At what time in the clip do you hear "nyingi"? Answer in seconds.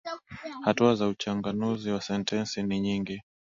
2.79-3.21